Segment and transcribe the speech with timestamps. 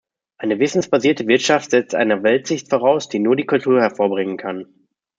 [0.39, 4.65] Eine wissensbasierte Wirtschaft setzt eine Weltsicht voraus, die nur die Kultur hervorbringen kann.